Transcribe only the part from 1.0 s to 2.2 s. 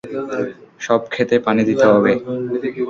ক্ষেতে পানি দিতে হবে।